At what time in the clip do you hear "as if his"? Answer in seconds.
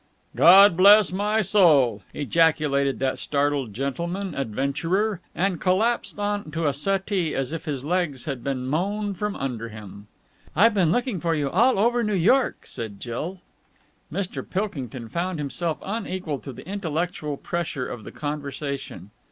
7.35-7.85